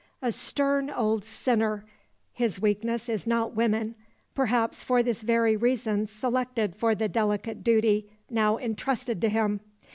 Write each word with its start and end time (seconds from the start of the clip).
A 0.19 0.31
stern 0.31 0.89
old 0.89 1.23
sinner, 1.23 1.85
his 2.33 2.59
weakness 2.59 3.07
is 3.07 3.27
not 3.27 3.55
woman 3.55 3.93
perhaps 4.33 4.83
for 4.83 5.03
this 5.03 5.21
very 5.21 5.55
reason 5.55 6.07
selected 6.07 6.75
for 6.75 6.95
the 6.95 7.07
delicate 7.07 7.63
duty 7.63 8.09
now 8.27 8.57
intrusted 8.57 9.21
to 9.21 9.29
him. 9.29 9.59